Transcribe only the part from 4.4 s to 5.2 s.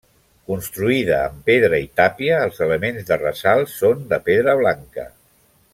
blanca.